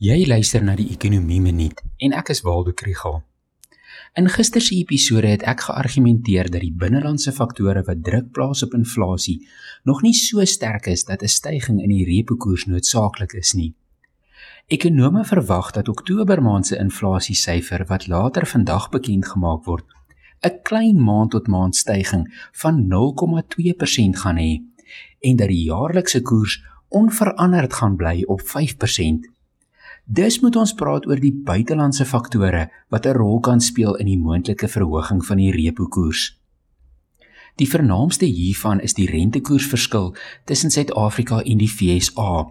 [0.00, 3.18] Jy luister na die Ekonomie Minuut en ek is Waldo Krugel.
[4.16, 8.72] In gister se episode het ek geargumenteer dat die binnelandse faktore wat druk plaas op
[8.78, 9.34] inflasie
[9.84, 13.74] nog nie so sterk is dat 'n stygings in die repo koers noodsaaklik is nie.
[14.72, 19.84] Ekonome verwag dat Oktober maand se inflasiesyfer wat later vandag bekend gemaak word,
[20.42, 24.62] 'n klein maand tot maand stygings van 0,2% gaan hê
[25.20, 29.28] en dat die jaarlikse koers onveranderd gaan bly op 5%.
[30.10, 34.18] Dus moet ons praat oor die buitelandse faktore wat 'n rol kan speel in die
[34.18, 36.40] moontlike verhoging van die repo koers.
[37.56, 40.14] Die vernaamste hiervan is die rentekoersverskil
[40.44, 42.50] tussen Suid-Afrika en die FSA.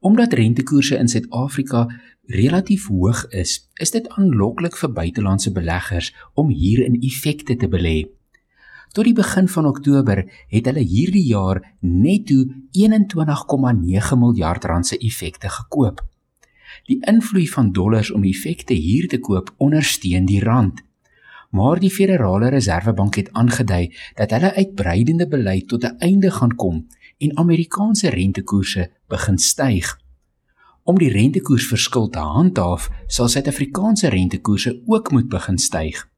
[0.00, 1.86] Omdat rentekoerse in Suid-Afrika
[2.26, 8.08] relatief hoog is, is dit aanloklik vir buitelandse beleggers om hier in effekte te belê.
[8.92, 12.34] Tot die begin van Oktober het hulle hierdie jaar netto
[12.72, 16.13] 21,9 miljard rand se effekte gekoop.
[16.84, 20.82] Die invloed van dollars om effekte hier te koop ondersteun die rand.
[21.50, 26.86] Maar die Federale Reservebank het aangedui dat hulle uitbreidende beleid tot 'n einde gaan kom
[27.18, 29.98] en Amerikaanse rentekoerse begin styg.
[30.82, 36.08] Om die rentekoersverskil te handhaaf, sal Suid-Afrikaanse rentekoerse ook moet begin styg.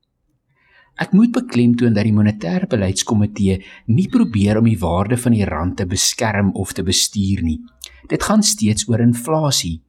[0.97, 5.77] Ek moet beklemtoon dat die monetêre beleidskomitee nie probeer om die waarde van die rand
[5.77, 7.61] te beskerm of te bestuur nie.
[8.09, 9.83] Dit gaan steeds oor inflasie.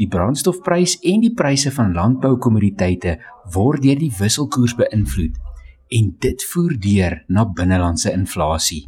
[0.00, 3.18] Die brandstofprys en die pryse van landboukommoditeite
[3.52, 5.36] word deur die wisselkoers beïnvloed
[5.98, 8.86] en dit voer deur na binnelandse inflasie.